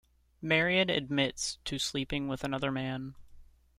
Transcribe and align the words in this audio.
Marian 0.41 0.89
admits 0.89 1.59
to 1.63 1.77
sleeping 1.77 2.27
with 2.27 2.43
another 2.43 2.71
man. 2.71 3.13